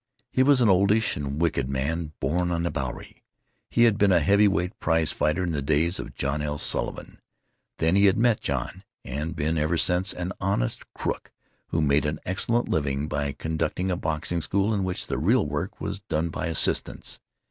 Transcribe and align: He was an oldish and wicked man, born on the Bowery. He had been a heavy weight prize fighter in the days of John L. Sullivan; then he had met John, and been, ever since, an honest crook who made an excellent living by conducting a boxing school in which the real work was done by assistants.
He 0.31 0.41
was 0.41 0.61
an 0.61 0.67
oldish 0.67 1.15
and 1.15 1.39
wicked 1.39 1.69
man, 1.69 2.13
born 2.19 2.49
on 2.49 2.63
the 2.63 2.71
Bowery. 2.71 3.21
He 3.69 3.83
had 3.83 3.99
been 3.99 4.11
a 4.11 4.19
heavy 4.19 4.47
weight 4.47 4.79
prize 4.79 5.11
fighter 5.11 5.43
in 5.43 5.51
the 5.51 5.61
days 5.61 5.99
of 5.99 6.15
John 6.15 6.41
L. 6.41 6.57
Sullivan; 6.57 7.19
then 7.77 7.95
he 7.95 8.05
had 8.05 8.17
met 8.17 8.41
John, 8.41 8.83
and 9.05 9.35
been, 9.35 9.59
ever 9.59 9.77
since, 9.77 10.11
an 10.11 10.31
honest 10.41 10.91
crook 10.95 11.31
who 11.67 11.83
made 11.83 12.05
an 12.07 12.19
excellent 12.25 12.67
living 12.67 13.07
by 13.07 13.33
conducting 13.33 13.91
a 13.91 13.95
boxing 13.95 14.41
school 14.41 14.73
in 14.73 14.83
which 14.83 15.05
the 15.05 15.19
real 15.19 15.45
work 15.45 15.79
was 15.79 15.99
done 15.99 16.29
by 16.29 16.47
assistants. 16.47 17.19